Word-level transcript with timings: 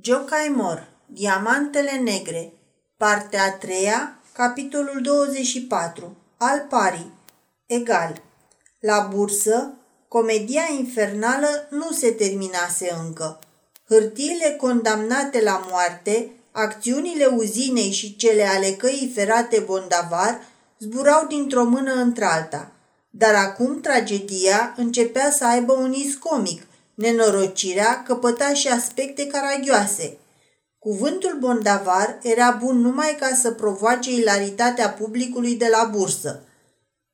Joe 0.00 0.24
Caimor, 0.24 0.88
Diamantele 1.06 1.90
Negre, 1.90 2.52
partea 2.96 3.42
a 3.44 3.50
treia, 3.50 4.20
capitolul 4.32 5.00
24, 5.02 6.16
al 6.36 6.66
parii, 6.68 7.12
egal. 7.66 8.22
La 8.80 9.08
bursă, 9.14 9.72
comedia 10.08 10.62
infernală 10.78 11.66
nu 11.70 11.90
se 11.92 12.10
terminase 12.10 12.96
încă. 13.04 13.38
Hârtiile 13.88 14.56
condamnate 14.60 15.42
la 15.42 15.66
moarte, 15.70 16.30
acțiunile 16.52 17.24
uzinei 17.26 17.90
și 17.90 18.16
cele 18.16 18.42
ale 18.42 18.70
căii 18.70 19.12
ferate 19.14 19.58
Bondavar 19.58 20.40
zburau 20.78 21.26
dintr-o 21.26 21.64
mână 21.64 21.92
într-alta. 21.92 22.72
Dar 23.10 23.34
acum 23.34 23.80
tragedia 23.80 24.74
începea 24.76 25.30
să 25.30 25.46
aibă 25.46 25.72
un 25.72 25.92
iz 25.92 26.14
comic, 26.14 26.62
Nenorocirea 26.98 28.02
căpăta 28.06 28.54
și 28.54 28.68
aspecte 28.68 29.26
caragioase. 29.26 30.18
Cuvântul 30.78 31.36
bondavar 31.40 32.18
era 32.22 32.58
bun 32.62 32.80
numai 32.80 33.16
ca 33.20 33.34
să 33.42 33.50
provoace 33.50 34.10
ilaritatea 34.10 34.90
publicului 34.90 35.54
de 35.54 35.68
la 35.70 35.90
bursă. 35.92 36.42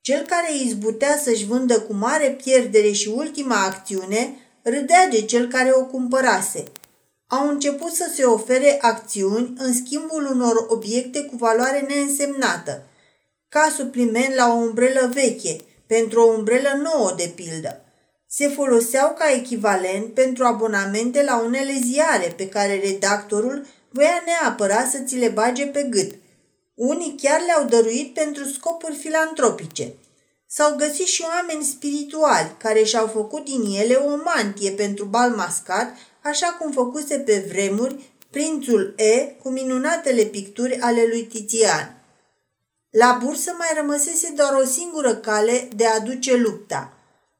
Cel 0.00 0.26
care 0.26 0.56
izbutea 0.64 1.18
să-și 1.22 1.44
vândă 1.44 1.80
cu 1.80 1.92
mare 1.92 2.30
pierdere 2.30 2.92
și 2.92 3.08
ultima 3.08 3.64
acțiune, 3.64 4.34
râdea 4.62 5.08
de 5.08 5.22
cel 5.22 5.48
care 5.48 5.72
o 5.74 5.84
cumpărase. 5.84 6.64
Au 7.26 7.48
început 7.48 7.92
să 7.92 8.10
se 8.14 8.24
ofere 8.24 8.78
acțiuni 8.80 9.52
în 9.58 9.74
schimbul 9.74 10.28
unor 10.30 10.66
obiecte 10.68 11.22
cu 11.22 11.36
valoare 11.36 11.80
neînsemnată, 11.88 12.82
ca 13.48 13.72
supliment 13.76 14.34
la 14.34 14.52
o 14.52 14.56
umbrelă 14.56 15.10
veche, 15.12 15.56
pentru 15.86 16.20
o 16.20 16.32
umbrelă 16.32 16.80
nouă 16.82 17.14
de 17.16 17.32
pildă 17.34 17.83
se 18.36 18.48
foloseau 18.48 19.14
ca 19.18 19.32
echivalent 19.32 20.14
pentru 20.14 20.44
abonamente 20.44 21.22
la 21.22 21.42
unele 21.42 21.72
ziare 21.84 22.34
pe 22.36 22.48
care 22.48 22.80
redactorul 22.84 23.66
voia 23.90 24.22
neapărat 24.26 24.90
să 24.90 24.98
ți 24.98 25.16
le 25.16 25.28
bage 25.28 25.66
pe 25.66 25.82
gât. 25.82 26.14
Unii 26.74 27.14
chiar 27.22 27.40
le-au 27.46 27.64
dăruit 27.64 28.14
pentru 28.14 28.44
scopuri 28.44 28.94
filantropice. 28.94 29.94
S-au 30.46 30.76
găsit 30.76 31.06
și 31.06 31.24
oameni 31.34 31.64
spirituali 31.64 32.54
care 32.58 32.82
și-au 32.82 33.06
făcut 33.06 33.44
din 33.44 33.80
ele 33.80 33.94
o 33.94 34.16
mantie 34.24 34.70
pentru 34.70 35.04
bal 35.04 35.30
mascat, 35.30 35.96
așa 36.22 36.46
cum 36.46 36.72
făcuse 36.72 37.18
pe 37.18 37.46
vremuri 37.48 38.12
prințul 38.30 38.94
E 38.96 39.34
cu 39.42 39.48
minunatele 39.48 40.22
picturi 40.22 40.78
ale 40.80 41.06
lui 41.08 41.22
Tizian. 41.22 42.02
La 42.90 43.18
bursă 43.24 43.54
mai 43.58 43.68
rămăsese 43.76 44.32
doar 44.36 44.54
o 44.62 44.64
singură 44.64 45.14
cale 45.14 45.68
de 45.76 45.86
a 45.86 46.00
duce 46.00 46.36
lupta– 46.36 46.88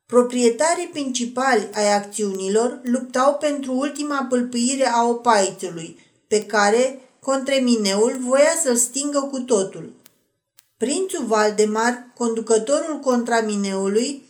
Proprietarii 0.06 0.86
principali 0.86 1.68
ai 1.74 1.92
acțiunilor 1.92 2.80
luptau 2.82 3.34
pentru 3.34 3.72
ultima 3.72 4.26
pâlpâire 4.28 4.86
a 4.86 5.04
opaițului, 5.04 5.98
pe 6.28 6.44
care 6.44 6.98
Contremineul 7.20 8.16
voia 8.20 8.52
să-l 8.62 8.76
stingă 8.76 9.20
cu 9.20 9.40
totul. 9.40 9.92
Prințul 10.76 11.24
Valdemar, 11.24 12.06
conducătorul 12.16 12.98
Contramineului, 12.98 14.22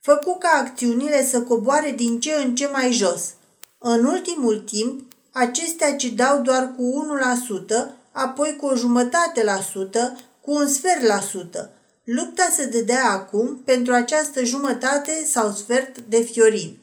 făcu 0.00 0.36
ca 0.38 0.48
acțiunile 0.48 1.26
să 1.26 1.42
coboare 1.42 1.90
din 1.90 2.20
ce 2.20 2.32
în 2.44 2.54
ce 2.54 2.66
mai 2.66 2.92
jos. 2.92 3.34
În 3.78 4.04
ultimul 4.04 4.58
timp, 4.58 5.12
acestea 5.32 5.96
cedau 5.96 6.40
doar 6.40 6.74
cu 6.76 7.06
1%, 7.72 7.96
apoi 8.12 8.56
cu 8.56 8.66
o 8.66 8.74
jumătate 8.74 9.44
la 9.44 9.60
sută, 9.60 10.18
cu 10.40 10.52
un 10.52 10.68
sfert 10.68 11.02
la 11.02 11.20
sută– 11.20 11.70
Lupta 12.04 12.48
se 12.56 12.64
dădea 12.64 13.10
acum 13.10 13.62
pentru 13.64 13.92
această 13.92 14.44
jumătate 14.44 15.24
sau 15.26 15.52
sfert 15.52 15.98
de 15.98 16.20
fiorin. 16.20 16.78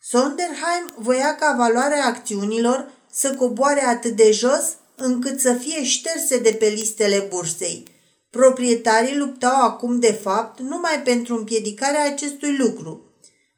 Sonderheim 0.00 0.94
voia 0.96 1.34
ca 1.34 1.54
valoarea 1.58 2.04
acțiunilor 2.06 2.90
să 3.12 3.34
coboare 3.34 3.84
atât 3.84 4.16
de 4.16 4.30
jos 4.30 4.76
încât 4.96 5.40
să 5.40 5.52
fie 5.52 5.84
șterse 5.84 6.38
de 6.38 6.52
pe 6.52 6.66
listele 6.66 7.26
bursei. 7.28 7.84
Proprietarii 8.30 9.16
luptau 9.16 9.62
acum 9.62 10.00
de 10.00 10.12
fapt 10.12 10.60
numai 10.60 11.02
pentru 11.04 11.36
împiedicarea 11.36 12.04
acestui 12.04 12.56
lucru. 12.56 13.04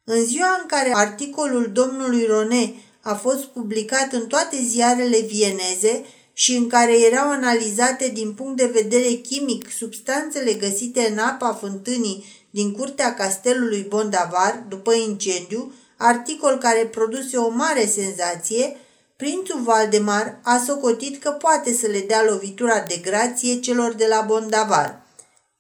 În 0.05 0.25
ziua 0.25 0.59
în 0.61 0.67
care 0.67 0.91
articolul 0.95 1.71
domnului 1.73 2.25
Rone 2.27 2.75
a 3.01 3.15
fost 3.15 3.45
publicat 3.45 4.13
în 4.13 4.27
toate 4.27 4.57
ziarele 4.57 5.21
vieneze, 5.21 6.05
și 6.37 6.57
în 6.57 6.69
care 6.69 7.01
erau 7.01 7.31
analizate 7.31 8.09
din 8.09 8.33
punct 8.33 8.57
de 8.57 8.71
vedere 8.73 9.13
chimic 9.13 9.71
substanțele 9.71 10.53
găsite 10.53 11.09
în 11.11 11.19
apa 11.19 11.53
fântânii 11.61 12.25
din 12.51 12.73
curtea 12.73 13.15
castelului 13.15 13.87
Bondavar 13.89 14.65
după 14.69 14.95
incendiu, 14.95 15.73
articol 15.97 16.59
care 16.59 16.87
produse 16.87 17.37
o 17.37 17.49
mare 17.49 17.87
senzație, 17.87 18.77
prințul 19.17 19.61
Valdemar 19.61 20.41
a 20.43 20.63
socotit 20.67 21.23
că 21.23 21.31
poate 21.31 21.73
să 21.73 21.87
le 21.87 22.01
dea 22.01 22.25
lovitura 22.25 22.85
de 22.89 22.97
grație 23.03 23.61
celor 23.61 23.93
de 23.93 24.07
la 24.09 24.25
Bondavar. 24.27 25.03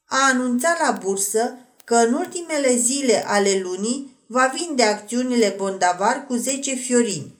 A 0.06 0.18
anunțat 0.32 0.78
la 0.80 0.98
bursă 1.02 1.58
că 1.84 1.94
în 1.94 2.12
ultimele 2.12 2.76
zile 2.76 3.24
ale 3.26 3.60
lunii 3.62 4.16
va 4.26 4.52
vinde 4.54 4.82
acțiunile 4.82 5.54
Bondavar 5.56 6.24
cu 6.26 6.34
10 6.34 6.74
fiorini. 6.74 7.33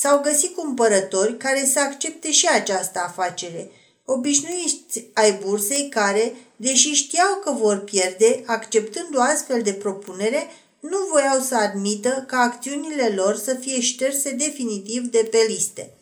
S-au 0.00 0.20
găsit 0.20 0.54
cumpărători 0.54 1.36
care 1.36 1.64
să 1.64 1.80
accepte 1.80 2.30
și 2.32 2.48
această 2.48 2.98
afacere, 2.98 3.70
obișnuiți 4.04 5.04
ai 5.14 5.32
bursei 5.32 5.88
care, 5.88 6.34
deși 6.56 6.92
știau 6.92 7.40
că 7.44 7.50
vor 7.50 7.78
pierde, 7.78 8.42
acceptând 8.46 9.16
o 9.16 9.20
astfel 9.20 9.62
de 9.62 9.72
propunere, 9.72 10.46
nu 10.80 10.96
voiau 11.10 11.40
să 11.40 11.54
admită 11.54 12.24
ca 12.26 12.38
acțiunile 12.38 13.12
lor 13.14 13.36
să 13.36 13.54
fie 13.54 13.80
șterse 13.80 14.30
definitiv 14.30 15.02
de 15.02 15.28
pe 15.30 15.38
liste. 15.48 15.92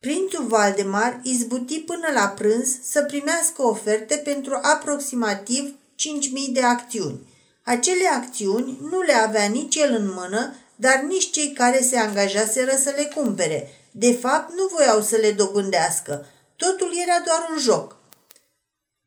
Prințul 0.00 0.46
Valdemar 0.46 1.20
izbuti 1.22 1.80
până 1.80 2.08
la 2.14 2.28
prânz 2.28 2.78
să 2.82 3.02
primească 3.02 3.62
oferte 3.62 4.16
pentru 4.16 4.58
aproximativ 4.62 5.64
5.000 5.64 6.52
de 6.52 6.62
acțiuni. 6.62 7.18
Acele 7.64 8.08
acțiuni 8.08 8.78
nu 8.90 9.00
le 9.00 9.12
avea 9.12 9.44
nici 9.44 9.76
el 9.76 9.94
în 9.94 10.12
mână, 10.14 10.54
dar 10.76 11.04
nici 11.08 11.30
cei 11.30 11.52
care 11.52 11.82
se 11.82 11.96
angajaseră 11.96 12.76
să 12.82 12.92
le 12.96 13.10
cumpere. 13.14 13.70
De 13.90 14.12
fapt, 14.12 14.52
nu 14.54 14.66
voiau 14.76 15.02
să 15.02 15.16
le 15.16 15.30
dobândească. 15.30 16.26
Totul 16.56 16.92
era 17.02 17.22
doar 17.24 17.48
un 17.50 17.58
joc. 17.58 17.96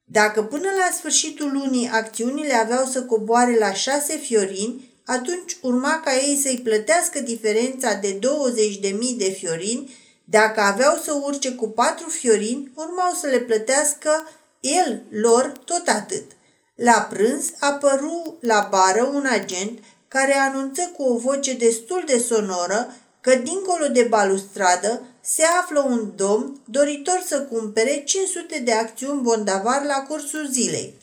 Dacă 0.04 0.44
până 0.44 0.68
la 0.78 0.96
sfârșitul 0.96 1.52
lunii 1.52 1.90
acțiunile 1.94 2.54
aveau 2.54 2.86
să 2.86 3.04
coboare 3.04 3.58
la 3.58 3.74
șase 3.74 4.18
fiorini, 4.18 4.94
atunci 5.06 5.58
urma 5.62 6.02
ca 6.04 6.16
ei 6.16 6.40
să-i 6.44 6.62
plătească 6.64 7.20
diferența 7.20 7.94
de 7.94 8.20
20.000 8.20 8.92
de 9.18 9.30
fiorini, 9.30 9.98
dacă 10.24 10.62
aveau 10.62 11.02
să 11.04 11.14
urce 11.14 11.52
cu 11.52 11.70
patru 11.70 12.10
fiorini, 12.10 12.72
urmau 12.76 13.14
să 13.22 13.28
le 13.28 13.40
plătească 13.40 14.30
el 14.60 15.04
lor 15.10 15.52
tot 15.66 15.88
atât. 15.88 16.32
La 16.76 17.08
prânz 17.10 17.52
apăru 17.60 18.38
la 18.42 18.68
bară 18.72 19.04
un 19.04 19.26
agent 19.26 19.80
care 20.10 20.34
anunță 20.34 20.92
cu 20.98 21.04
o 21.04 21.18
voce 21.18 21.54
destul 21.54 22.04
de 22.06 22.18
sonoră 22.18 22.96
că 23.22 23.36
dincolo 23.36 23.88
de 23.88 24.04
balustradă 24.04 25.02
se 25.22 25.44
află 25.62 25.80
un 25.80 26.12
domn 26.16 26.62
doritor 26.66 27.24
să 27.26 27.42
cumpere 27.42 28.04
500 28.06 28.60
de 28.60 28.72
acțiuni 28.72 29.22
bondavar 29.22 29.84
la 29.86 30.06
cursul 30.08 30.48
zilei. 30.52 30.94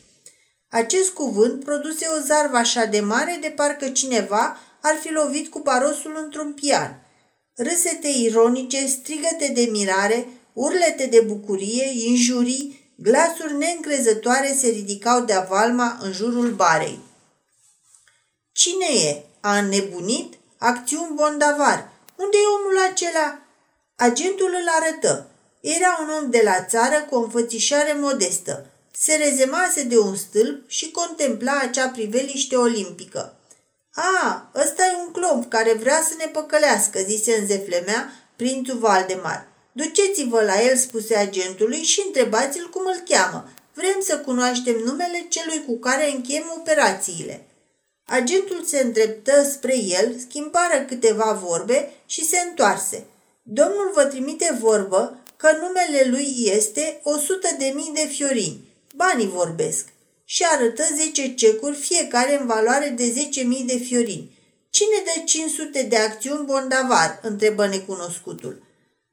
Acest 0.69 1.09
cuvânt 1.09 1.63
produse 1.63 2.07
o 2.17 2.25
zarvă 2.25 2.57
așa 2.57 2.85
de 2.85 2.99
mare 2.99 3.37
de 3.41 3.53
parcă 3.55 3.89
cineva 3.89 4.57
ar 4.81 4.95
fi 5.01 5.11
lovit 5.11 5.47
cu 5.47 5.59
barosul 5.59 6.19
într-un 6.23 6.53
pian. 6.53 7.01
Râsete 7.55 8.07
ironice, 8.07 8.85
strigăte 8.85 9.51
de 9.53 9.67
mirare, 9.71 10.27
urlete 10.53 11.05
de 11.05 11.23
bucurie, 11.27 12.09
injurii, 12.09 12.93
glasuri 12.95 13.57
neîncrezătoare 13.57 14.55
se 14.57 14.67
ridicau 14.67 15.21
de 15.21 15.33
avalma 15.33 15.97
în 16.01 16.11
jurul 16.11 16.51
barei. 16.51 16.99
Cine 18.63 18.85
e? 18.85 19.23
A 19.41 19.57
înnebunit? 19.57 20.33
Acțiuni 20.57 21.15
bondavar. 21.15 21.89
Unde 22.15 22.37
e 22.37 22.53
omul 22.57 22.77
acela? 22.91 23.39
Agentul 23.95 24.55
îl 24.61 24.67
arătă. 24.79 25.27
Era 25.59 25.97
un 26.01 26.09
om 26.21 26.29
de 26.29 26.41
la 26.43 26.63
țară 26.63 27.05
cu 27.09 27.15
o 27.15 27.19
înfățișare 27.19 27.93
modestă. 27.99 28.65
Se 28.91 29.15
rezemase 29.15 29.83
de 29.83 29.99
un 29.99 30.15
stâlp 30.15 30.69
și 30.69 30.91
contempla 30.91 31.59
acea 31.61 31.87
priveliște 31.87 32.55
olimpică. 32.55 33.35
A, 33.93 34.51
ăsta 34.55 34.85
e 34.85 35.01
un 35.05 35.11
clomp 35.11 35.49
care 35.49 35.73
vrea 35.73 36.01
să 36.01 36.13
ne 36.17 36.25
păcălească, 36.25 36.99
zise 36.99 37.37
în 37.39 37.45
zeflemea 37.45 38.11
prințul 38.35 38.77
Valdemar. 38.77 39.47
Duceți-vă 39.71 40.41
la 40.41 40.61
el, 40.61 40.77
spuse 40.77 41.15
agentului, 41.15 41.81
și 41.81 42.03
întrebați-l 42.05 42.69
cum 42.69 42.85
îl 42.85 43.03
cheamă. 43.09 43.49
Vrem 43.73 43.97
să 44.01 44.17
cunoaștem 44.17 44.75
numele 44.75 45.25
celui 45.29 45.63
cu 45.65 45.77
care 45.77 46.11
încheiem 46.11 46.53
operațiile. 46.57 47.46
Agentul 48.09 48.63
se 48.65 48.79
îndreptă 48.79 49.43
spre 49.43 49.77
el, 49.77 50.15
schimbară 50.19 50.85
câteva 50.87 51.39
vorbe 51.43 51.91
și 52.05 52.25
se 52.25 52.37
întoarse. 52.49 53.05
Domnul 53.43 53.91
vă 53.93 54.03
trimite 54.03 54.57
vorbă 54.59 55.19
că 55.37 55.49
numele 55.61 56.09
lui 56.09 56.51
este 56.55 56.99
100 57.03 57.55
de 57.57 57.71
mii 57.75 57.91
de 57.93 58.07
fiorini. 58.07 58.67
Banii 58.95 59.27
vorbesc. 59.27 59.85
Și 60.25 60.45
arătă 60.51 60.83
10 60.95 61.33
cecuri, 61.33 61.75
fiecare 61.75 62.39
în 62.39 62.45
valoare 62.45 62.89
de 62.89 63.13
10.000 63.59 63.65
de 63.65 63.77
fiorini. 63.77 64.37
Cine 64.69 65.03
dă 65.05 65.21
500 65.25 65.81
de 65.81 65.97
acțiuni 65.97 66.45
bondavar? 66.45 67.19
întrebă 67.21 67.67
necunoscutul. 67.67 68.63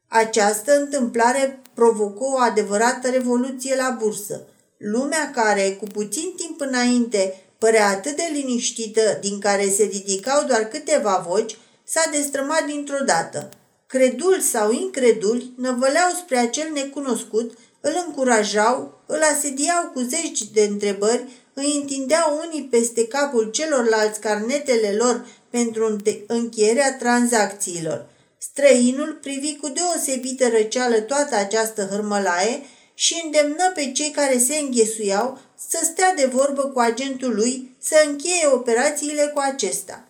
Această 0.08 0.78
întâmplare 0.80 1.62
provocă 1.74 2.24
o 2.24 2.38
adevărată 2.38 3.10
revoluție 3.10 3.76
la 3.76 3.96
bursă. 3.98 4.46
Lumea 4.76 5.30
care, 5.30 5.70
cu 5.80 5.84
puțin 5.84 6.32
timp 6.36 6.60
înainte, 6.60 7.43
părea 7.64 7.88
atât 7.88 8.16
de 8.16 8.28
liniștită, 8.32 9.18
din 9.20 9.38
care 9.38 9.68
se 9.68 9.82
ridicau 9.82 10.44
doar 10.44 10.68
câteva 10.68 11.24
voci, 11.28 11.56
s-a 11.84 12.02
destrămat 12.12 12.64
dintr-o 12.66 13.04
dată. 13.04 13.48
Credul 13.86 14.40
sau 14.40 14.72
increduli 14.72 15.52
năvăleau 15.56 16.10
spre 16.10 16.36
acel 16.36 16.70
necunoscut, 16.74 17.58
îl 17.80 18.04
încurajau, 18.06 19.02
îl 19.06 19.22
asediau 19.34 19.90
cu 19.94 20.00
zeci 20.00 20.42
de 20.42 20.62
întrebări, 20.62 21.24
îi 21.54 21.78
întindeau 21.80 22.42
unii 22.46 22.68
peste 22.70 23.06
capul 23.06 23.50
celorlalți 23.50 24.20
carnetele 24.20 24.96
lor 24.98 25.26
pentru 25.50 25.96
încheierea 26.26 26.96
tranzacțiilor. 26.96 28.06
Străinul 28.38 29.18
privi 29.22 29.56
cu 29.56 29.68
deosebită 29.68 30.48
răceală 30.48 31.00
toată 31.00 31.36
această 31.36 31.88
hârmălaie 31.90 32.62
și 32.94 33.20
îndemnă 33.24 33.72
pe 33.74 33.92
cei 33.92 34.10
care 34.10 34.38
se 34.38 34.56
înghesuiau 34.56 35.38
să 35.68 35.78
stea 35.82 36.14
de 36.14 36.26
vorbă 36.26 36.62
cu 36.62 36.78
agentul 36.78 37.34
lui 37.34 37.76
să 37.78 38.04
încheie 38.06 38.46
operațiile 38.46 39.30
cu 39.34 39.38
acesta. 39.38 40.08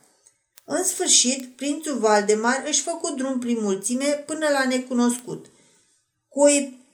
În 0.64 0.84
sfârșit, 0.84 1.56
prințul 1.56 1.98
Valdemar 1.98 2.64
își 2.66 2.82
făcu 2.82 3.14
drum 3.16 3.38
prin 3.38 3.58
mulțime 3.60 4.22
până 4.26 4.48
la 4.48 4.64
necunoscut. 4.68 5.46
Cu 6.28 6.40
o 6.40 6.48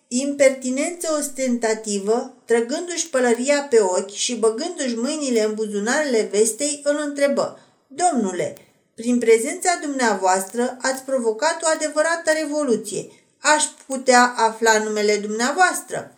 impertinență 0.09 1.17
ostentativă, 1.19 2.35
trăgându-și 2.45 3.09
pălăria 3.09 3.63
pe 3.63 3.81
ochi 3.81 4.13
și 4.13 4.37
băgându-și 4.37 4.97
mâinile 4.97 5.43
în 5.43 5.55
buzunarele 5.55 6.29
vestei, 6.33 6.81
îl 6.85 7.03
întrebă, 7.07 7.59
Domnule, 7.87 8.57
prin 8.95 9.19
prezența 9.19 9.79
dumneavoastră 9.83 10.79
ați 10.81 11.03
provocat 11.03 11.63
o 11.63 11.67
adevărată 11.75 12.31
revoluție. 12.41 13.07
Aș 13.41 13.65
putea 13.87 14.35
afla 14.37 14.79
numele 14.83 15.17
dumneavoastră?" 15.17 16.15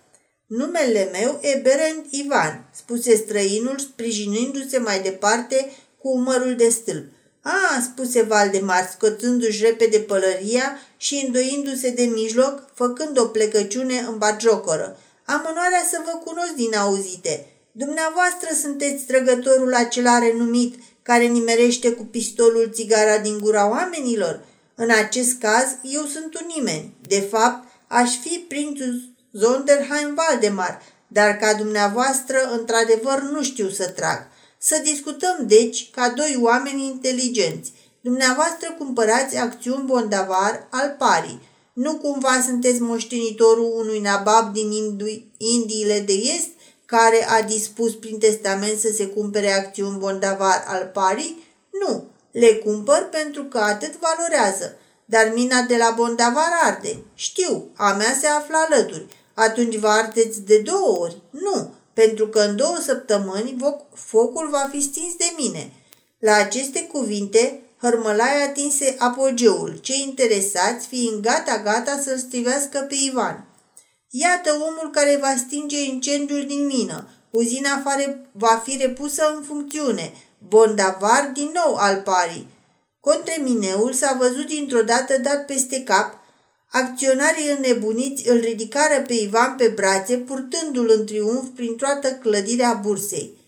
Numele 0.47 1.09
meu 1.13 1.39
e 1.43 1.61
Berend 1.63 2.05
Ivan," 2.11 2.65
spuse 2.75 3.17
străinul, 3.17 3.79
sprijinindu-se 3.79 4.79
mai 4.79 5.01
departe 5.01 5.73
cu 5.99 6.09
umărul 6.09 6.55
de 6.57 6.69
stâlp. 6.69 7.05
A, 7.43 7.81
spuse 7.83 8.23
Valdemar, 8.23 8.89
scoțându-și 8.93 9.63
repede 9.63 9.99
pălăria 9.99 10.79
și 10.97 11.23
îndoindu-se 11.27 11.91
de 11.91 12.03
mijloc, 12.03 12.65
făcând 12.75 13.19
o 13.19 13.25
plecăciune 13.25 13.99
în 13.99 14.19
bagiocoră. 14.19 14.99
Am 15.25 15.47
onoarea 15.51 15.83
să 15.91 16.03
vă 16.05 16.19
cunosc 16.25 16.53
din 16.53 16.75
auzite. 16.75 17.47
Dumneavoastră 17.73 18.49
sunteți 18.61 19.05
trăgătorul 19.05 19.75
acela 19.75 20.19
renumit 20.19 20.75
care 21.03 21.25
nimerește 21.25 21.93
cu 21.93 22.05
pistolul 22.05 22.71
țigara 22.73 23.19
din 23.19 23.39
gura 23.39 23.71
oamenilor? 23.71 24.45
În 24.75 24.91
acest 24.91 25.39
caz, 25.39 25.77
eu 25.83 26.05
sunt 26.05 26.35
un 26.35 26.47
nimeni. 26.57 26.95
De 27.09 27.21
fapt, 27.21 27.69
aș 27.89 28.11
fi 28.17 28.45
prințul 28.49 29.01
Zonderheim 29.33 30.15
Valdemar, 30.15 30.83
dar 31.09 31.37
ca 31.37 31.55
dumneavoastră, 31.55 32.37
într-adevăr, 32.59 33.21
nu 33.21 33.43
știu 33.43 33.69
să 33.69 33.89
trag. 33.89 34.29
Să 34.59 34.81
discutăm, 34.83 35.37
deci, 35.47 35.91
ca 35.91 36.09
doi 36.09 36.39
oameni 36.41 36.87
inteligenți. 36.87 37.73
Dumneavoastră 38.01 38.75
cumpărați 38.79 39.37
acțiuni 39.37 39.85
bondavar 39.85 40.67
al 40.71 40.95
parii. 40.99 41.41
Nu 41.73 41.97
cumva 41.97 42.41
sunteți 42.47 42.81
moștenitorul 42.81 43.73
unui 43.77 44.01
nabab 44.01 44.53
din 44.53 44.71
Indiile 45.37 46.01
de 46.01 46.13
Est 46.13 46.49
care 46.85 47.29
a 47.29 47.43
dispus 47.43 47.95
prin 47.95 48.19
testament 48.19 48.79
să 48.79 48.89
se 48.95 49.07
cumpere 49.07 49.53
acțiuni 49.53 49.99
bondavar 49.99 50.65
al 50.67 50.91
parii? 50.95 51.43
Nu, 51.87 52.05
le 52.33 52.55
cumpăr 52.55 53.09
pentru 53.11 53.45
că 53.45 53.59
atât 53.59 53.95
valorează. 53.99 54.77
Dar 55.05 55.33
mina 55.35 55.63
de 55.63 55.77
la 55.77 55.93
bondavar 55.97 56.51
arde. 56.63 57.03
Știu, 57.15 57.71
a 57.77 57.93
mea 57.93 58.17
se 58.21 58.27
află 58.27 58.57
alături. 58.57 59.07
Atunci 59.35 59.77
vă 59.77 59.89
ardeți 59.89 60.41
de 60.41 60.59
două 60.59 60.99
ori? 60.99 61.17
Nu, 61.31 61.75
pentru 61.93 62.29
că 62.29 62.41
în 62.41 62.57
două 62.57 62.77
săptămâni 62.85 63.57
focul 63.95 64.49
va 64.51 64.69
fi 64.71 64.81
stins 64.81 65.15
de 65.17 65.33
mine. 65.37 65.73
La 66.19 66.35
aceste 66.35 66.83
cuvinte, 66.83 67.61
hărmălaia 67.81 68.45
atinse 68.45 68.95
apogeul, 68.99 69.79
cei 69.81 70.01
interesați 70.01 70.87
fiind 70.87 71.23
gata-gata 71.23 72.01
să-l 72.05 72.19
strivească 72.19 72.79
pe 72.79 72.95
Ivan. 73.11 73.47
Iată 74.11 74.53
omul 74.53 74.91
care 74.93 75.19
va 75.21 75.35
stinge 75.37 75.83
incendiul 75.85 76.47
din 76.47 76.67
mină. 76.67 77.09
Uzina 77.31 77.81
fare, 77.85 78.29
va 78.33 78.63
fi 78.65 78.77
repusă 78.77 79.33
în 79.37 79.43
funcțiune. 79.43 80.13
Bondavar 80.49 81.31
din 81.35 81.51
nou 81.55 81.75
al 81.75 81.97
parii. 82.05 82.49
Contremineul 83.01 83.93
s-a 83.93 84.17
văzut 84.19 84.47
dintr-o 84.47 84.83
dată 84.83 85.19
dat 85.19 85.47
peste 85.47 85.83
cap. 85.83 86.19
Acționarii 86.71 87.51
înnebuniți 87.57 88.29
îl 88.29 88.41
ridicară 88.41 89.03
pe 89.07 89.13
Ivan 89.13 89.55
pe 89.57 89.69
brațe, 89.69 90.17
purtându-l 90.17 90.93
în 90.97 91.07
triumf 91.07 91.49
prin 91.55 91.77
toată 91.77 92.09
clădirea 92.13 92.81
bursei. 92.83 93.41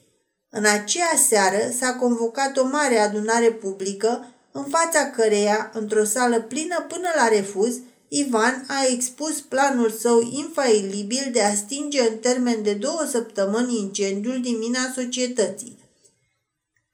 În 0.50 0.64
aceea 0.64 1.12
seară 1.28 1.70
s-a 1.78 1.94
convocat 1.94 2.56
o 2.56 2.66
mare 2.66 2.98
adunare 2.98 3.50
publică, 3.50 4.28
în 4.52 4.64
fața 4.64 5.06
căreia, 5.06 5.70
într-o 5.74 6.04
sală 6.04 6.40
plină 6.40 6.84
până 6.88 7.08
la 7.16 7.28
refuz, 7.28 7.76
Ivan 8.08 8.64
a 8.68 8.86
expus 8.92 9.40
planul 9.40 9.90
său 9.90 10.20
infailibil 10.20 11.28
de 11.32 11.42
a 11.42 11.54
stinge 11.54 12.00
în 12.00 12.16
termen 12.16 12.62
de 12.62 12.72
două 12.72 13.06
săptămâni 13.10 13.78
incendiul 13.78 14.40
din 14.40 14.58
mina 14.58 14.92
societății. 14.94 15.78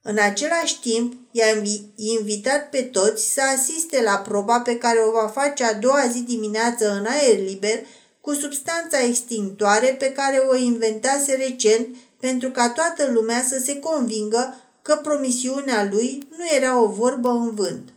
În 0.02 0.18
același 0.18 0.80
timp, 0.80 1.14
i-a 1.30 1.62
invitat 1.96 2.70
pe 2.70 2.82
toți 2.82 3.32
să 3.32 3.40
asiste 3.56 4.02
la 4.02 4.16
proba 4.16 4.60
pe 4.60 4.78
care 4.78 4.98
o 4.98 5.10
va 5.10 5.26
face 5.26 5.64
a 5.64 5.74
doua 5.74 6.06
zi 6.12 6.20
dimineață 6.20 6.90
în 6.90 7.06
aer 7.06 7.38
liber 7.38 7.86
cu 8.20 8.32
substanța 8.32 9.00
extintoare 9.02 9.96
pe 9.98 10.12
care 10.12 10.36
o 10.36 10.56
inventase 10.56 11.34
recent 11.34 11.96
pentru 12.20 12.50
ca 12.50 12.70
toată 12.70 13.10
lumea 13.12 13.42
să 13.48 13.58
se 13.64 13.78
convingă 13.78 14.54
că 14.82 14.96
promisiunea 15.02 15.88
lui 15.90 16.28
nu 16.36 16.44
era 16.56 16.80
o 16.80 16.86
vorbă 16.86 17.28
în 17.28 17.54
vânt. 17.54 17.88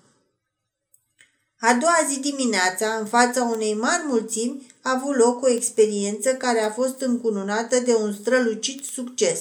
A 1.59 1.73
doua 1.73 1.99
zi 2.09 2.19
dimineața, 2.19 2.93
în 2.99 3.05
fața 3.05 3.43
unei 3.43 3.73
mari 3.73 4.03
mulțimi, 4.05 4.71
a 4.81 4.91
avut 4.91 5.15
loc 5.15 5.43
o 5.43 5.49
experiență 5.49 6.33
care 6.33 6.61
a 6.61 6.71
fost 6.71 7.01
încununată 7.01 7.79
de 7.79 7.95
un 7.95 8.13
strălucit 8.13 8.83
succes. 8.83 9.39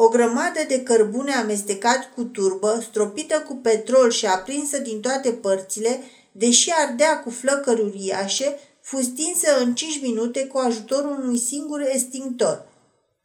O 0.00 0.08
grămadă 0.08 0.60
de 0.68 0.82
cărbune 0.82 1.32
amestecat 1.32 2.10
cu 2.14 2.22
turbă, 2.22 2.82
stropită 2.90 3.44
cu 3.46 3.54
petrol 3.54 4.10
și 4.10 4.26
aprinsă 4.26 4.78
din 4.78 5.00
toate 5.00 5.30
părțile, 5.30 6.00
deși 6.32 6.70
ardea 6.70 7.20
cu 7.20 7.30
flăcări 7.30 7.80
uriașe, 7.80 8.58
fu 8.80 9.02
stinsă 9.02 9.58
în 9.60 9.74
5 9.74 10.00
minute 10.02 10.46
cu 10.46 10.58
ajutorul 10.58 11.18
unui 11.22 11.38
singur 11.38 11.80
extintor. 11.92 12.66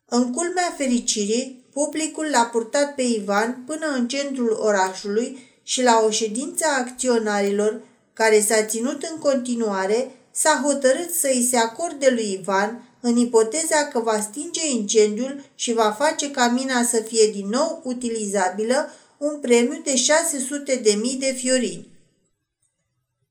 În 0.06 0.32
culmea 0.32 0.74
fericirii, 0.78 1.66
publicul 1.74 2.28
l-a 2.32 2.44
purtat 2.52 2.96
pe 2.96 3.02
Ivan 3.02 3.64
până 3.66 3.86
în 3.88 4.08
centrul 4.08 4.58
orașului 4.62 5.38
și 5.64 5.84
la 5.84 6.04
o 6.06 6.10
ședință 6.10 6.66
a 6.68 6.80
acționarilor 6.80 7.82
care 8.14 8.40
s-a 8.40 8.64
ținut 8.64 9.04
în 9.04 9.20
continuare, 9.20 10.12
s-a 10.32 10.62
hotărât 10.64 11.14
să 11.14 11.28
îi 11.34 11.48
se 11.50 11.58
acorde 11.58 12.10
lui 12.10 12.32
Ivan, 12.40 12.93
în 13.06 13.18
ipoteza 13.18 13.88
că 13.92 14.00
va 14.00 14.20
stinge 14.22 14.70
incendiul 14.70 15.44
și 15.56 15.74
va 15.74 15.96
face 16.00 16.32
ca 16.32 16.48
mina 16.48 16.84
să 16.84 16.98
fie 16.98 17.32
din 17.32 17.48
nou 17.50 17.82
utilizabilă, 17.84 18.90
un 19.18 19.40
premiu 19.40 19.82
de 19.84 19.96
600 19.96 20.76
de 20.76 20.98
mii 21.02 21.16
de 21.16 21.34
fiorini. 21.38 21.88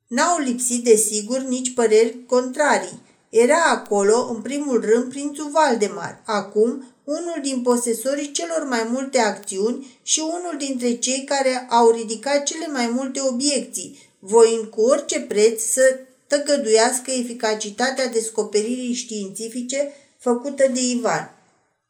N-au 0.07 0.39
lipsit, 0.39 0.85
desigur, 0.85 1.39
nici 1.39 1.75
păreri 1.75 2.25
contrarii. 2.27 3.01
Era 3.29 3.63
acolo, 3.71 4.29
în 4.35 4.43
primul 4.43 4.81
rând, 4.81 5.09
prințul 5.09 5.51
Valdemar, 5.51 6.23
acum 6.27 6.85
unul 7.05 7.39
din 7.43 7.63
posesorii 7.63 8.33
celor 8.33 8.67
mai 8.69 8.87
multe 8.91 9.19
acțiuni 9.19 9.99
și 10.03 10.21
unul 10.21 10.55
dintre 10.59 10.95
cei 10.95 11.25
care 11.25 11.67
au 11.71 11.91
ridicat 11.91 12.43
cele 12.43 12.67
mai 12.67 12.91
multe 12.95 13.21
obiecții, 13.21 13.99
voind 14.19 14.65
cu 14.65 14.81
orice 14.81 15.21
preț 15.21 15.63
să 15.63 15.99
tăgăduiască 16.37 17.11
eficacitatea 17.11 18.07
descoperirii 18.09 18.95
științifice 18.95 19.93
făcută 20.19 20.65
de 20.73 20.81
Ivan. 20.81 21.35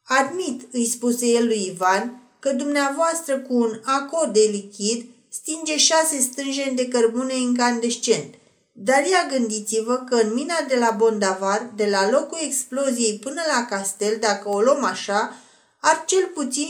Admit, 0.03 0.61
îi 0.71 0.85
spuse 0.85 1.25
el 1.25 1.45
lui 1.45 1.65
Ivan, 1.65 2.21
că 2.39 2.51
dumneavoastră 2.51 3.37
cu 3.39 3.53
un 3.53 3.79
aco 3.83 4.31
de 4.31 4.49
lichid 4.51 5.05
stinge 5.29 5.77
șase 5.77 6.19
stânjeni 6.19 6.75
de 6.75 6.87
cărbune 6.87 7.37
incandescent. 7.37 8.33
Dar 8.71 9.05
ia 9.05 9.27
gândiți-vă 9.37 10.03
că 10.09 10.15
în 10.15 10.33
mina 10.33 10.65
de 10.67 10.75
la 10.75 10.95
Bondavar, 10.97 11.71
de 11.75 11.85
la 11.85 12.09
locul 12.09 12.39
exploziei 12.41 13.19
până 13.19 13.41
la 13.55 13.65
castel, 13.65 14.17
dacă 14.19 14.49
o 14.49 14.61
luăm 14.61 14.83
așa, 14.83 15.35
ar 15.81 16.03
cel 16.05 16.25
puțin 16.33 16.69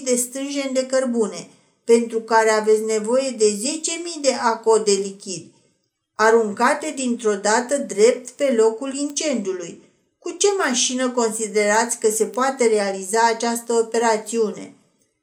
60.000 0.00 0.04
de 0.04 0.16
stânjeni 0.16 0.74
de 0.74 0.86
cărbune– 0.86 1.48
pentru 1.92 2.20
care 2.20 2.50
aveți 2.50 2.82
nevoie 2.82 3.30
de 3.30 3.44
10.000 3.44 4.20
de 4.20 4.32
aco 4.32 4.78
de 4.78 4.92
lichid, 4.92 5.46
aruncate 6.22 6.92
dintr-o 6.96 7.34
dată 7.34 7.76
drept 7.76 8.28
pe 8.28 8.54
locul 8.56 8.94
incendiului. 8.94 9.82
Cu 10.18 10.30
ce 10.30 10.46
mașină 10.58 11.10
considerați 11.10 11.98
că 11.98 12.10
se 12.10 12.24
poate 12.24 12.66
realiza 12.66 13.18
această 13.34 13.72
operațiune? 13.72 14.74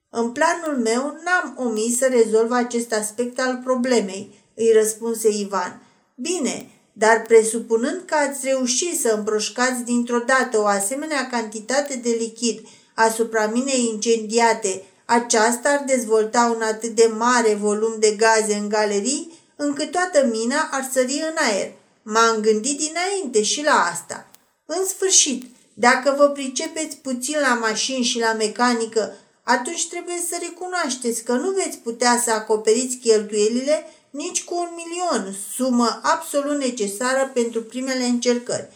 În 0.09 0.31
planul 0.31 0.81
meu 0.83 1.01
n-am 1.23 1.67
omis 1.67 1.97
să 1.97 2.05
rezolv 2.05 2.51
acest 2.51 2.93
aspect 2.93 3.39
al 3.39 3.61
problemei, 3.63 4.39
îi 4.55 4.71
răspunse 4.73 5.29
Ivan. 5.29 5.81
Bine, 6.15 6.69
dar 6.93 7.21
presupunând 7.21 8.01
că 8.05 8.15
ați 8.15 8.47
reușit 8.47 8.99
să 8.99 9.13
împroșcați 9.17 9.83
dintr-o 9.83 10.19
dată 10.19 10.59
o 10.59 10.65
asemenea 10.65 11.27
cantitate 11.31 11.95
de 11.95 12.09
lichid 12.19 12.59
asupra 12.93 13.47
minei 13.47 13.89
incendiate, 13.93 14.83
aceasta 15.05 15.69
ar 15.69 15.83
dezvolta 15.87 16.53
un 16.55 16.61
atât 16.61 16.95
de 16.95 17.11
mare 17.17 17.53
volum 17.53 17.95
de 17.99 18.15
gaze 18.17 18.53
în 18.53 18.69
galerii, 18.69 19.45
încât 19.57 19.91
toată 19.91 20.25
mina 20.31 20.69
ar 20.71 20.89
sări 20.93 21.23
în 21.29 21.35
aer. 21.35 21.71
M-am 22.01 22.39
gândit 22.41 22.77
dinainte 22.77 23.43
și 23.43 23.63
la 23.63 23.89
asta. 23.91 24.27
În 24.65 24.85
sfârșit, 24.85 25.43
dacă 25.73 26.13
vă 26.17 26.29
pricepeți 26.29 26.97
puțin 26.97 27.35
la 27.39 27.53
mașini 27.53 28.03
și 28.03 28.19
la 28.19 28.33
mecanică, 28.33 29.13
atunci 29.43 29.87
trebuie 29.87 30.23
să 30.29 30.37
recunoașteți 30.41 31.23
că 31.23 31.33
nu 31.33 31.51
veți 31.51 31.77
putea 31.77 32.21
să 32.23 32.31
acoperiți 32.31 32.95
cheltuielile 32.95 33.85
nici 34.09 34.43
cu 34.43 34.55
un 34.55 34.69
milion, 34.75 35.35
sumă 35.55 35.99
absolut 36.03 36.57
necesară 36.57 37.31
pentru 37.33 37.61
primele 37.63 38.03
încercări. 38.03 38.67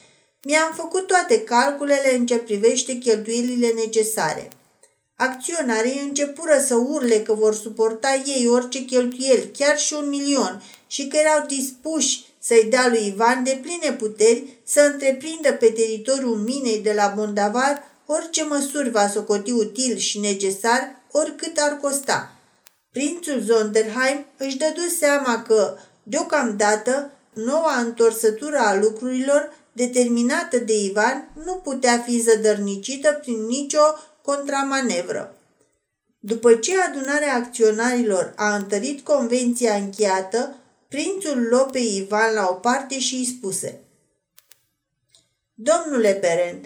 Mi-am 0.43 0.73
făcut 0.75 1.07
toate 1.07 1.41
calculele 1.41 2.15
în 2.15 2.25
ce 2.25 2.37
privește 2.37 2.93
cheltuielile 2.93 3.67
necesare. 3.67 4.49
Acționarii 5.21 6.01
începură 6.03 6.59
să 6.65 6.75
urle 6.75 7.19
că 7.19 7.33
vor 7.33 7.55
suporta 7.55 8.21
ei 8.25 8.47
orice 8.47 8.85
cheltuieli, 8.85 9.51
chiar 9.57 9.77
și 9.77 9.93
un 9.93 10.09
milion, 10.09 10.63
și 10.87 11.07
că 11.07 11.17
erau 11.17 11.45
dispuși 11.47 12.25
să-i 12.39 12.67
dea 12.69 12.87
lui 12.87 13.07
Ivan 13.07 13.43
de 13.43 13.59
pline 13.61 13.95
puteri 13.95 14.61
să 14.63 14.81
întreprindă 14.91 15.51
pe 15.53 15.65
teritoriul 15.65 16.35
minei 16.35 16.79
de 16.79 16.93
la 16.93 17.13
Bondavar 17.15 17.83
orice 18.05 18.43
măsuri 18.43 18.89
va 18.89 19.07
socoti 19.07 19.51
util 19.51 19.97
și 19.97 20.19
necesar, 20.19 21.01
oricât 21.11 21.57
ar 21.57 21.77
costa. 21.81 22.35
Prințul 22.91 23.39
Zonderheim 23.39 24.25
își 24.37 24.57
dădu 24.57 24.87
seama 24.99 25.41
că, 25.41 25.77
deocamdată, 26.03 27.11
noua 27.33 27.79
întorsătură 27.79 28.57
a 28.57 28.75
lucrurilor, 28.75 29.59
determinată 29.71 30.57
de 30.57 30.73
Ivan, 30.83 31.31
nu 31.45 31.53
putea 31.53 32.03
fi 32.05 32.21
zădărnicită 32.21 33.11
prin 33.21 33.45
nicio 33.45 33.81
contramanevră. 34.21 35.35
După 36.19 36.53
ce 36.53 36.81
adunarea 36.81 37.35
acționarilor 37.35 38.33
a 38.35 38.55
întărit 38.55 39.01
convenția 39.03 39.73
încheiată, 39.73 40.55
prințul 40.87 41.47
lope 41.49 41.79
Ivan 41.79 42.33
la 42.33 42.47
o 42.49 42.53
parte 42.53 42.99
și 42.99 43.15
îi 43.15 43.25
spuse 43.25 43.79
Domnule 45.53 46.17
Berend, 46.19 46.65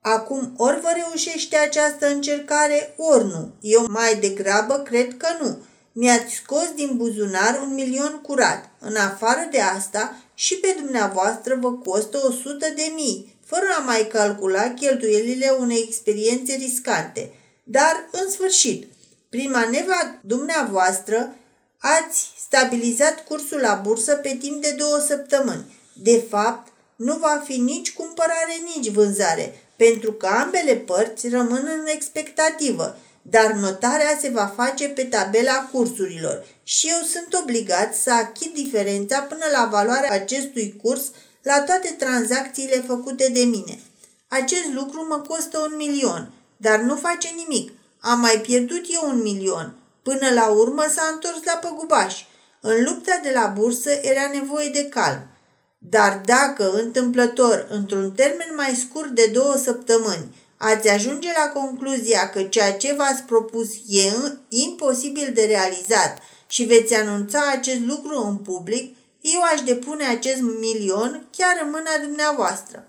acum 0.00 0.54
ori 0.56 0.80
vă 0.80 0.88
reușește 0.94 1.56
această 1.56 2.06
încercare, 2.06 2.94
ori 2.96 3.24
nu. 3.24 3.54
Eu 3.60 3.86
mai 3.88 4.16
degrabă 4.16 4.78
cred 4.78 5.16
că 5.16 5.28
nu. 5.40 5.58
Mi-ați 5.92 6.34
scos 6.34 6.68
din 6.74 6.96
buzunar 6.96 7.60
un 7.62 7.74
milion 7.74 8.20
curat. 8.22 8.70
În 8.78 8.96
afară 8.96 9.48
de 9.50 9.60
asta, 9.60 10.16
și 10.34 10.54
pe 10.54 10.76
dumneavoastră 10.78 11.58
vă 11.60 11.72
costă 11.72 12.20
o 12.26 12.30
sută 12.30 12.66
de 12.76 12.92
mii, 12.94 13.36
fără 13.44 13.64
a 13.78 13.80
mai 13.80 14.06
calcula 14.06 14.70
cheltuielile 14.70 15.56
unei 15.58 15.84
experiențe 15.86 16.54
riscante. 16.54 17.32
Dar, 17.64 18.08
în 18.10 18.30
sfârșit, 18.30 18.86
prin 19.28 19.50
manevra 19.50 20.18
dumneavoastră 20.20 21.34
ați 21.78 22.32
stabilizat 22.46 23.24
cursul 23.24 23.60
la 23.60 23.80
bursă 23.84 24.14
pe 24.14 24.36
timp 24.40 24.62
de 24.62 24.74
două 24.78 24.98
săptămâni. 24.98 25.78
De 25.92 26.24
fapt, 26.28 26.72
nu 26.96 27.16
va 27.16 27.42
fi 27.44 27.56
nici 27.56 27.92
cumpărare, 27.92 28.54
nici 28.74 28.90
vânzare, 28.90 29.62
pentru 29.76 30.12
că 30.12 30.26
ambele 30.26 30.74
părți 30.74 31.28
rămân 31.28 31.68
în 31.80 31.86
expectativă, 31.86 32.98
dar 33.22 33.52
notarea 33.52 34.18
se 34.20 34.28
va 34.28 34.52
face 34.56 34.88
pe 34.88 35.04
tabela 35.04 35.68
cursurilor 35.72 36.46
și 36.62 36.88
eu 36.88 37.02
sunt 37.04 37.42
obligat 37.42 37.94
să 37.94 38.12
achit 38.12 38.54
diferența 38.54 39.20
până 39.20 39.44
la 39.52 39.68
valoarea 39.70 40.12
acestui 40.12 40.76
curs 40.82 41.10
la 41.42 41.60
toate 41.60 41.94
tranzacțiile 41.98 42.84
făcute 42.86 43.28
de 43.32 43.40
mine. 43.40 43.78
Acest 44.28 44.66
lucru 44.74 45.06
mă 45.08 45.18
costă 45.28 45.58
un 45.58 45.76
milion, 45.76 46.32
dar 46.56 46.80
nu 46.80 46.96
face 46.96 47.28
nimic. 47.36 47.72
Am 48.00 48.20
mai 48.20 48.40
pierdut 48.42 48.84
eu 48.88 49.08
un 49.08 49.22
milion. 49.22 49.74
Până 50.02 50.30
la 50.34 50.46
urmă 50.46 50.84
s-a 50.94 51.10
întors 51.12 51.44
la 51.44 51.52
păgubaș. 51.52 52.24
În 52.60 52.84
lupta 52.84 53.20
de 53.22 53.30
la 53.34 53.46
bursă 53.46 53.90
era 53.90 54.30
nevoie 54.32 54.68
de 54.68 54.84
calm. 54.88 55.26
Dar 55.78 56.20
dacă, 56.24 56.70
întâmplător, 56.72 57.66
într-un 57.70 58.12
termen 58.12 58.52
mai 58.56 58.74
scurt 58.74 59.08
de 59.08 59.30
două 59.32 59.56
săptămâni, 59.56 60.34
ați 60.62 60.88
ajunge 60.88 61.28
la 61.36 61.60
concluzia 61.60 62.30
că 62.30 62.42
ceea 62.42 62.72
ce 62.72 62.94
v-ați 62.94 63.22
propus 63.22 63.68
e 63.88 64.12
imposibil 64.48 65.30
de 65.34 65.44
realizat 65.44 66.18
și 66.48 66.64
veți 66.64 66.94
anunța 66.94 67.50
acest 67.52 67.80
lucru 67.80 68.26
în 68.26 68.36
public, 68.36 68.96
eu 69.20 69.40
aș 69.52 69.60
depune 69.60 70.04
acest 70.04 70.40
milion 70.40 71.26
chiar 71.36 71.60
în 71.62 71.70
mâna 71.70 71.90
dumneavoastră. 72.02 72.88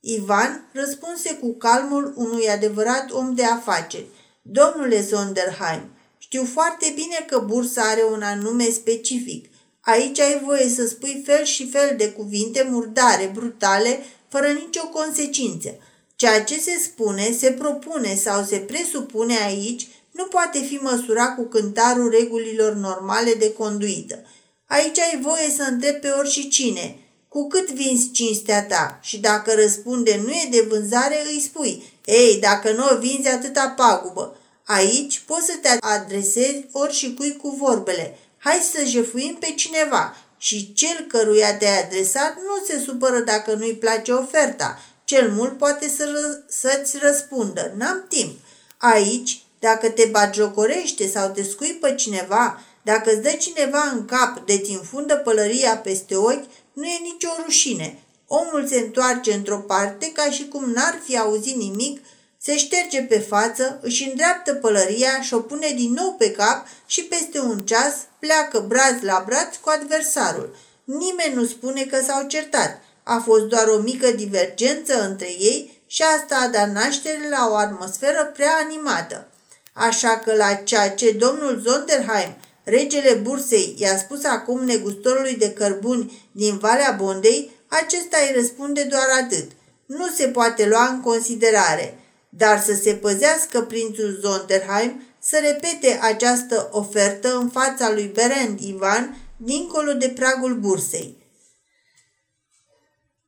Ivan 0.00 0.70
răspunse 0.72 1.34
cu 1.34 1.54
calmul 1.54 2.12
unui 2.16 2.50
adevărat 2.50 3.10
om 3.10 3.34
de 3.34 3.44
afaceri. 3.44 4.06
Domnule 4.42 5.02
Sonderheim, 5.02 5.90
știu 6.18 6.44
foarte 6.44 6.92
bine 6.94 7.24
că 7.26 7.38
bursa 7.38 7.82
are 7.82 8.04
un 8.12 8.22
anume 8.22 8.64
specific. 8.64 9.50
Aici 9.80 10.20
ai 10.20 10.40
voie 10.44 10.68
să 10.68 10.86
spui 10.86 11.22
fel 11.26 11.44
și 11.44 11.70
fel 11.70 11.94
de 11.96 12.10
cuvinte 12.10 12.66
murdare, 12.70 13.30
brutale, 13.34 13.98
fără 14.28 14.46
nicio 14.46 14.88
consecință. 14.88 15.78
Ceea 16.20 16.44
ce 16.44 16.60
se 16.60 16.80
spune, 16.82 17.36
se 17.38 17.52
propune 17.52 18.14
sau 18.14 18.44
se 18.44 18.56
presupune 18.56 19.38
aici 19.44 19.86
nu 20.10 20.24
poate 20.24 20.58
fi 20.58 20.74
măsurat 20.74 21.34
cu 21.34 21.42
cântarul 21.42 22.10
regulilor 22.10 22.74
normale 22.74 23.34
de 23.34 23.52
conduită. 23.52 24.24
Aici 24.66 24.98
ai 24.98 25.20
voie 25.22 25.50
să 25.56 25.62
întrebi 25.62 25.98
pe 25.98 26.08
oricine, 26.08 26.98
cu 27.28 27.46
cât 27.46 27.70
vinzi 27.70 28.10
cinstea 28.10 28.64
ta 28.64 28.98
și 29.02 29.18
dacă 29.18 29.54
răspunde 29.54 30.20
nu 30.24 30.30
e 30.30 30.48
de 30.50 30.66
vânzare, 30.68 31.22
îi 31.32 31.40
spui, 31.40 31.92
ei, 32.04 32.38
dacă 32.40 32.72
nu 32.72 32.84
o 32.92 32.98
vinzi 32.98 33.28
atâta 33.28 33.68
pagubă. 33.76 34.36
Aici 34.64 35.18
poți 35.18 35.46
să 35.46 35.52
te 35.62 35.68
adresezi 35.80 36.66
ori 36.72 36.94
și 36.94 37.14
cui 37.14 37.36
cu 37.36 37.48
vorbele. 37.48 38.18
Hai 38.38 38.68
să 38.72 38.84
jefuim 38.84 39.36
pe 39.40 39.52
cineva 39.56 40.16
și 40.38 40.72
cel 40.72 41.04
căruia 41.08 41.56
te-ai 41.56 41.82
adresat 41.82 42.34
nu 42.36 42.64
se 42.66 42.82
supără 42.84 43.18
dacă 43.18 43.54
nu-i 43.54 43.74
place 43.74 44.12
oferta. 44.12 44.78
Cel 45.08 45.30
mult 45.30 45.58
poate 45.58 45.88
să 45.88 46.04
ră- 46.04 46.48
să-ți 46.48 46.98
răspundă. 46.98 47.72
N-am 47.76 48.04
timp. 48.08 48.38
Aici, 48.76 49.42
dacă 49.58 49.88
te 49.88 50.04
bagiocorește 50.04 51.06
sau 51.06 51.28
te 51.28 51.42
scuipă 51.42 51.90
cineva, 51.90 52.60
dacă 52.82 53.10
îți 53.10 53.22
dă 53.22 53.30
cineva 53.30 53.90
în 53.92 54.04
cap 54.04 54.46
de 54.46 54.58
ți 54.58 54.70
infundă 54.70 55.16
pălăria 55.16 55.76
peste 55.76 56.16
ochi, 56.16 56.44
nu 56.72 56.84
e 56.84 56.98
nicio 57.02 57.28
rușine. 57.44 58.02
Omul 58.26 58.66
se 58.66 58.78
întoarce 58.78 59.32
într-o 59.32 59.58
parte 59.58 60.12
ca 60.12 60.30
și 60.30 60.48
cum 60.48 60.70
n-ar 60.70 61.00
fi 61.04 61.18
auzit 61.18 61.56
nimic 61.56 62.00
se 62.42 62.56
șterge 62.56 63.02
pe 63.02 63.18
față, 63.18 63.78
își 63.82 64.08
îndreaptă 64.08 64.54
pălăria 64.54 65.20
și 65.22 65.34
o 65.34 65.40
pune 65.40 65.72
din 65.76 65.92
nou 65.92 66.14
pe 66.18 66.30
cap 66.30 66.66
și 66.86 67.02
peste 67.02 67.40
un 67.40 67.58
ceas 67.58 67.94
pleacă 68.18 68.64
braț 68.68 69.02
la 69.02 69.22
braț 69.26 69.56
cu 69.56 69.68
adversarul. 69.68 70.56
Nimeni 70.84 71.34
nu 71.34 71.44
spune 71.44 71.82
că 71.82 72.02
s-au 72.06 72.26
certat. 72.26 72.82
A 73.08 73.22
fost 73.24 73.44
doar 73.44 73.66
o 73.66 73.78
mică 73.78 74.10
divergență 74.10 75.02
între 75.08 75.26
ei 75.26 75.82
și 75.86 76.02
asta 76.02 76.36
a 76.36 76.48
dat 76.48 76.72
naștere 76.72 77.28
la 77.30 77.48
o 77.50 77.54
atmosferă 77.54 78.30
prea 78.34 78.52
animată. 78.64 79.28
Așa 79.72 80.18
că 80.24 80.34
la 80.34 80.54
ceea 80.54 80.90
ce 80.90 81.10
domnul 81.10 81.62
Zonderheim, 81.64 82.36
regele 82.64 83.14
bursei, 83.14 83.74
i-a 83.78 83.98
spus 83.98 84.24
acum 84.24 84.64
negustorului 84.64 85.36
de 85.36 85.50
cărbuni 85.50 86.28
din 86.32 86.58
Valea 86.58 86.96
Bondei, 86.98 87.50
acesta 87.68 88.16
îi 88.26 88.34
răspunde 88.34 88.82
doar 88.82 89.06
atât. 89.22 89.50
Nu 89.86 90.06
se 90.16 90.28
poate 90.28 90.66
lua 90.66 90.86
în 90.86 91.00
considerare 91.00 91.98
dar 92.28 92.60
să 92.60 92.74
se 92.74 92.94
păzească 92.94 93.60
prințul 93.60 94.18
Zonderheim 94.20 95.02
să 95.18 95.38
repete 95.42 95.98
această 96.02 96.68
ofertă 96.72 97.36
în 97.36 97.48
fața 97.48 97.92
lui 97.92 98.10
Berend 98.14 98.60
Ivan, 98.60 99.16
dincolo 99.36 99.92
de 99.92 100.08
pragul 100.08 100.54
bursei. 100.54 101.17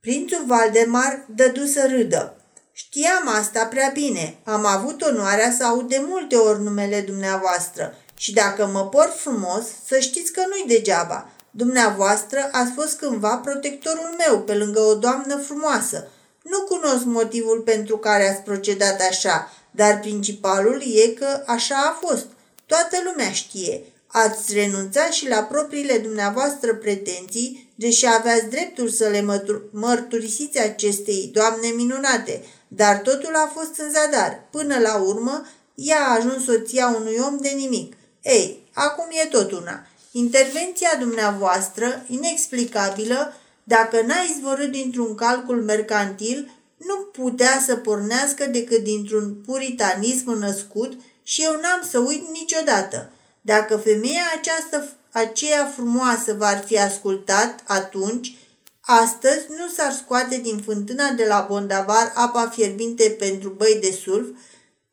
Prințul 0.01 0.45
Valdemar 0.47 1.25
dădu 1.35 1.65
să 1.67 1.87
râdă. 1.91 2.37
Știam 2.73 3.29
asta 3.29 3.67
prea 3.67 3.91
bine. 3.93 4.39
Am 4.45 4.67
avut 4.67 5.03
onoarea 5.03 5.53
să 5.53 5.65
aud 5.65 5.89
de 5.89 6.05
multe 6.09 6.37
ori 6.37 6.63
numele 6.63 7.01
dumneavoastră 7.01 7.95
și 8.17 8.33
dacă 8.33 8.67
mă 8.67 8.87
port 8.87 9.19
frumos, 9.19 9.65
să 9.87 9.99
știți 9.99 10.33
că 10.33 10.41
nu-i 10.49 10.77
degeaba. 10.77 11.31
Dumneavoastră 11.51 12.49
ați 12.53 12.73
fost 12.73 12.99
cândva 12.99 13.37
protectorul 13.37 14.15
meu 14.19 14.41
pe 14.43 14.55
lângă 14.55 14.81
o 14.81 14.95
doamnă 14.95 15.37
frumoasă, 15.37 16.09
nu 16.43 16.61
cunosc 16.61 17.05
motivul 17.05 17.61
pentru 17.61 17.99
care 17.99 18.29
ați 18.29 18.41
procedat 18.41 19.01
așa, 19.01 19.53
dar 19.71 20.01
principalul 20.01 20.83
e 21.05 21.09
că 21.09 21.43
așa 21.47 21.77
a 21.77 22.07
fost. 22.07 22.27
Toată 22.67 22.97
lumea 23.05 23.31
știe. 23.33 23.83
Ați 24.07 24.55
renunțat 24.55 25.13
și 25.13 25.29
la 25.29 25.43
propriile 25.43 25.99
dumneavoastră 25.99 26.75
pretenții, 26.75 27.70
deși 27.83 28.07
aveați 28.07 28.51
dreptul 28.51 28.89
să 28.89 29.09
le 29.09 29.41
mărturisiți 29.71 30.59
acestei 30.59 31.31
doamne 31.33 31.69
minunate, 31.69 32.45
dar 32.69 32.97
totul 32.97 33.35
a 33.35 33.53
fost 33.55 33.79
în 33.79 33.91
zadar. 33.91 34.49
Până 34.51 34.79
la 34.79 34.97
urmă, 34.97 35.47
ea 35.75 36.01
a 36.01 36.15
ajuns 36.15 36.45
soția 36.45 36.97
unui 37.01 37.17
om 37.27 37.37
de 37.37 37.49
nimic. 37.49 37.97
Ei, 38.23 38.69
acum 38.73 39.05
e 39.25 39.27
tot 39.27 39.53
una. 39.53 39.87
Intervenția 40.13 40.97
dumneavoastră, 40.99 42.05
inexplicabilă, 42.09 43.35
dacă 43.65 44.01
n-a 44.01 44.21
izvorât 44.35 44.71
dintr-un 44.71 45.15
calcul 45.15 45.63
mercantil, 45.63 46.51
nu 46.77 46.97
putea 46.97 47.63
să 47.67 47.77
pornească 47.77 48.47
decât 48.47 48.83
dintr-un 48.83 49.35
puritanism 49.47 50.39
născut 50.39 50.93
și 51.23 51.43
eu 51.43 51.53
n-am 51.53 51.89
să 51.91 51.99
uit 51.99 52.29
niciodată. 52.33 53.11
Dacă 53.41 53.77
femeia 53.77 54.23
aceasta, 54.39 54.85
aceea 55.13 55.73
frumoasă 55.75 56.35
v-ar 56.39 56.65
fi 56.67 56.79
ascultat 56.79 57.63
atunci, 57.67 58.37
astăzi 58.81 59.47
nu 59.49 59.69
s-ar 59.77 59.93
scoate 59.93 60.37
din 60.37 60.59
fântâna 60.59 61.11
de 61.11 61.25
la 61.29 61.47
Bondavar 61.49 62.13
apa 62.15 62.49
fierbinte 62.55 63.17
pentru 63.19 63.49
băi 63.49 63.79
de 63.81 63.99
sulf, 64.05 64.29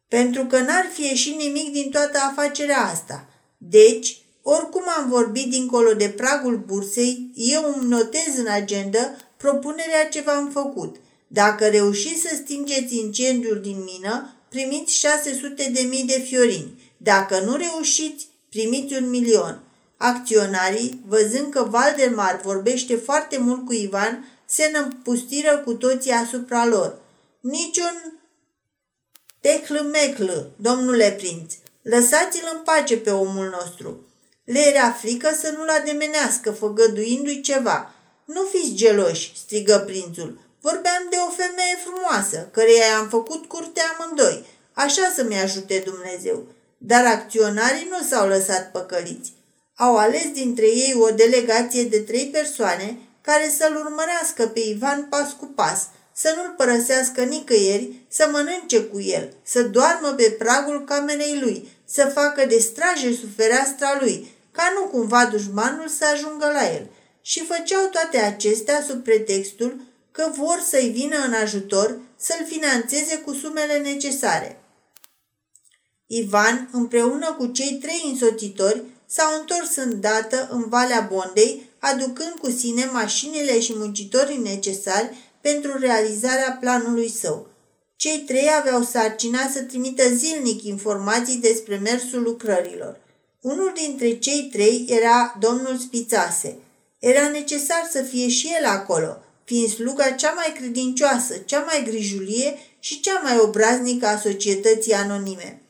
pentru 0.08 0.46
că 0.46 0.60
n-ar 0.60 0.90
fi 0.94 1.02
ieșit 1.02 1.36
nimic 1.36 1.72
din 1.72 1.90
toată 1.90 2.18
afacerea 2.18 2.82
asta. 2.82 3.28
Deci, 3.58 4.22
oricum 4.42 4.84
am 4.98 5.10
vorbit 5.10 5.50
dincolo 5.50 5.94
de 5.94 6.10
pragul 6.10 6.58
bursei, 6.58 7.32
eu 7.36 7.74
îmi 7.76 7.90
notez 7.90 8.38
în 8.38 8.48
agenda 8.48 9.16
propunerea 9.38 10.10
ce 10.10 10.22
v-am 10.22 10.50
făcut. 10.50 10.96
Dacă 11.28 11.66
reușiți 11.68 12.22
să 12.22 12.36
stingeți 12.36 12.98
incendiul 12.98 13.60
din 13.62 13.84
mină, 13.84 14.36
primiți 14.50 14.94
600 14.94 15.70
de 15.74 15.82
mii 15.82 16.04
de 16.04 16.20
fiorini. 16.20 16.82
Dacă 16.98 17.40
nu 17.40 17.56
reușiți, 17.56 18.28
primiți 18.50 18.94
un 18.94 19.10
milion. 19.10 19.67
Acționarii, 19.98 21.02
văzând 21.08 21.54
că 21.54 21.64
Valdemar 21.64 22.42
vorbește 22.44 22.96
foarte 22.96 23.38
mult 23.38 23.66
cu 23.66 23.74
Ivan, 23.74 24.32
se 24.46 24.70
năpustiră 24.74 25.58
cu 25.58 25.74
toții 25.74 26.12
asupra 26.12 26.66
lor. 26.66 26.98
Niciun 27.40 28.20
teclă-meclă, 29.40 30.50
domnule 30.56 31.12
prinț, 31.12 31.54
lăsați-l 31.82 32.50
în 32.54 32.60
pace 32.64 32.98
pe 32.98 33.12
omul 33.12 33.50
nostru. 33.50 34.06
Le 34.44 34.60
era 34.60 34.92
frică 34.92 35.30
să 35.42 35.54
nu-l 35.58 35.70
ademenească, 35.70 36.52
făgăduindu-i 36.52 37.42
ceva. 37.42 37.94
Nu 38.26 38.42
fiți 38.42 38.74
geloși, 38.74 39.34
strigă 39.36 39.84
prințul. 39.86 40.40
Vorbeam 40.62 41.08
de 41.10 41.18
o 41.28 41.32
femeie 41.32 41.78
frumoasă, 41.86 42.50
căreia 42.52 42.98
am 42.98 43.10
făcut 43.10 43.46
curte 43.46 43.82
amândoi. 43.82 44.46
Așa 44.74 45.12
să-mi 45.16 45.40
ajute 45.40 45.84
Dumnezeu. 45.86 46.46
Dar 46.78 47.06
acționarii 47.06 47.88
nu 47.90 48.08
s-au 48.10 48.28
lăsat 48.28 48.72
păcăliți. 48.72 49.34
Au 49.80 49.98
ales 49.98 50.32
dintre 50.34 50.66
ei 50.66 50.96
o 51.00 51.10
delegație 51.10 51.84
de 51.84 52.00
trei 52.00 52.26
persoane 52.26 52.98
care 53.22 53.54
să-l 53.58 53.76
urmărească 53.76 54.48
pe 54.48 54.60
Ivan 54.60 55.08
pas 55.10 55.36
cu 55.40 55.46
pas, 55.46 55.88
să 56.14 56.34
nu-l 56.36 56.54
părăsească 56.58 57.24
nicăieri, 57.24 57.92
să 58.08 58.30
mănânce 58.32 58.84
cu 58.84 59.00
el, 59.00 59.34
să 59.44 59.64
doarmă 59.64 60.08
pe 60.08 60.36
pragul 60.38 60.84
camerei 60.84 61.40
lui, 61.40 61.70
să 61.86 62.12
facă 62.14 62.46
de 62.46 62.58
straje 62.58 63.14
sub 63.14 63.30
fereastra 63.36 63.98
lui, 64.00 64.28
ca 64.52 64.72
nu 64.76 64.88
cumva 64.88 65.26
dușmanul 65.26 65.88
să 65.88 66.06
ajungă 66.14 66.46
la 66.46 66.74
el. 66.74 66.90
Și 67.22 67.46
făceau 67.46 67.86
toate 67.92 68.18
acestea 68.18 68.84
sub 68.88 69.04
pretextul 69.04 69.82
că 70.12 70.32
vor 70.36 70.64
să-i 70.70 70.90
vină 70.90 71.18
în 71.26 71.34
ajutor 71.34 72.00
să-l 72.16 72.46
financeze 72.46 73.18
cu 73.18 73.34
sumele 73.34 73.78
necesare. 73.78 74.62
Ivan, 76.06 76.70
împreună 76.72 77.34
cu 77.38 77.46
cei 77.46 77.78
trei 77.82 78.04
însoțitori, 78.06 78.84
s-au 79.08 79.40
întors 79.40 79.76
îndată 79.76 80.48
în 80.52 80.70
Valea 80.70 81.08
Bondei, 81.12 81.70
aducând 81.80 82.34
cu 82.42 82.50
sine 82.50 82.90
mașinile 82.92 83.60
și 83.60 83.74
muncitorii 83.76 84.38
necesari 84.38 85.16
pentru 85.42 85.78
realizarea 85.80 86.58
planului 86.60 87.10
său. 87.10 87.48
Cei 87.96 88.20
trei 88.20 88.50
aveau 88.60 88.84
sarcina 88.84 89.50
să 89.54 89.62
trimită 89.62 90.04
zilnic 90.14 90.64
informații 90.64 91.38
despre 91.38 91.76
mersul 91.76 92.22
lucrărilor. 92.22 93.00
Unul 93.42 93.72
dintre 93.76 94.18
cei 94.18 94.50
trei 94.52 94.86
era 94.90 95.36
domnul 95.40 95.78
Spițase. 95.78 96.58
Era 97.00 97.28
necesar 97.30 97.90
să 97.92 98.02
fie 98.02 98.28
și 98.28 98.56
el 98.60 98.66
acolo, 98.66 99.18
fiind 99.44 99.70
sluga 99.70 100.12
cea 100.12 100.32
mai 100.32 100.54
credincioasă, 100.58 101.38
cea 101.46 101.60
mai 101.60 101.84
grijulie 101.90 102.58
și 102.80 103.00
cea 103.00 103.20
mai 103.24 103.38
obraznică 103.38 104.08
a 104.08 104.20
societății 104.20 104.94
anonime. 104.94 105.62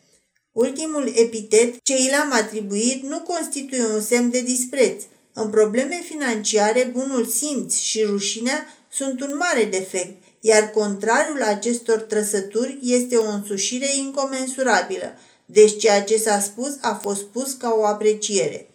Ultimul 0.58 1.12
epitet 1.16 1.84
ce 1.84 1.94
i 1.98 2.10
l-am 2.12 2.32
atribuit 2.32 3.04
nu 3.04 3.20
constituie 3.20 3.86
un 3.86 4.02
semn 4.02 4.30
de 4.30 4.42
dispreț. 4.42 5.04
În 5.34 5.50
probleme 5.50 6.02
financiare, 6.06 6.90
bunul 6.94 7.26
simț 7.26 7.76
și 7.76 8.04
rușinea 8.04 8.68
sunt 8.90 9.22
un 9.22 9.36
mare 9.38 9.64
defect, 9.64 10.24
iar 10.40 10.70
contrariul 10.70 11.44
acestor 11.44 11.98
trăsături 11.98 12.80
este 12.82 13.16
o 13.16 13.30
însușire 13.30 13.88
incomensurabilă. 13.98 15.14
Deci 15.46 15.78
ceea 15.78 16.04
ce 16.04 16.18
s-a 16.18 16.40
spus 16.40 16.78
a 16.82 16.94
fost 16.94 17.20
spus 17.20 17.54
ca 17.54 17.76
o 17.78 17.86
apreciere. 17.86 18.70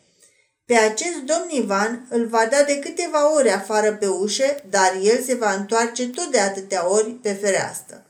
Pe 0.64 0.74
acest 0.74 1.16
domn 1.16 1.48
Ivan 1.50 2.06
îl 2.10 2.26
va 2.26 2.48
da 2.50 2.62
de 2.66 2.78
câteva 2.78 3.34
ori 3.34 3.50
afară 3.50 3.92
pe 3.92 4.06
ușă, 4.06 4.56
dar 4.70 4.98
el 5.02 5.22
se 5.22 5.34
va 5.34 5.52
întoarce 5.52 6.08
tot 6.08 6.30
de 6.30 6.38
atâtea 6.38 6.90
ori 6.90 7.10
pe 7.10 7.32
fereastră. 7.32 8.06